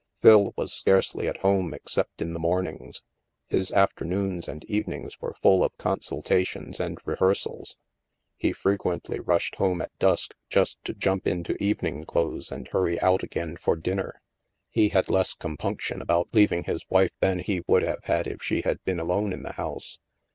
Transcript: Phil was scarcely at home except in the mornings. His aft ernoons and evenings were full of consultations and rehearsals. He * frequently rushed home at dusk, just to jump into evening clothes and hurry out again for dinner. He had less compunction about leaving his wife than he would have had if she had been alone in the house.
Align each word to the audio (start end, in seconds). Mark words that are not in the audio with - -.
Phil 0.23 0.51
was 0.57 0.73
scarcely 0.73 1.27
at 1.27 1.37
home 1.41 1.75
except 1.75 2.23
in 2.23 2.33
the 2.33 2.39
mornings. 2.39 3.03
His 3.49 3.71
aft 3.71 3.99
ernoons 3.99 4.47
and 4.47 4.63
evenings 4.63 5.21
were 5.21 5.35
full 5.43 5.63
of 5.63 5.77
consultations 5.77 6.79
and 6.79 6.97
rehearsals. 7.05 7.77
He 8.35 8.51
* 8.51 8.51
frequently 8.51 9.19
rushed 9.19 9.57
home 9.57 9.79
at 9.79 9.91
dusk, 9.99 10.33
just 10.49 10.83
to 10.85 10.95
jump 10.95 11.27
into 11.27 11.55
evening 11.63 12.05
clothes 12.05 12.51
and 12.51 12.67
hurry 12.69 12.99
out 12.99 13.21
again 13.21 13.57
for 13.57 13.75
dinner. 13.75 14.19
He 14.71 14.89
had 14.89 15.07
less 15.07 15.35
compunction 15.35 16.01
about 16.01 16.29
leaving 16.33 16.63
his 16.63 16.83
wife 16.89 17.11
than 17.19 17.37
he 17.37 17.61
would 17.67 17.83
have 17.83 18.03
had 18.05 18.25
if 18.25 18.41
she 18.41 18.61
had 18.61 18.83
been 18.83 18.99
alone 18.99 19.31
in 19.31 19.43
the 19.43 19.53
house. 19.53 19.99